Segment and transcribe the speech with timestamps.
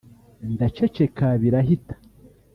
[0.53, 1.95] ndaceceka birahita